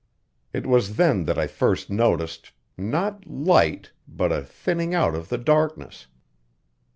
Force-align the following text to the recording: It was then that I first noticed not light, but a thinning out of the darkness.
It 0.51 0.65
was 0.65 0.95
then 0.95 1.25
that 1.25 1.37
I 1.37 1.45
first 1.45 1.91
noticed 1.91 2.53
not 2.75 3.27
light, 3.27 3.91
but 4.07 4.31
a 4.31 4.41
thinning 4.41 4.95
out 4.95 5.13
of 5.13 5.29
the 5.29 5.37
darkness. 5.37 6.07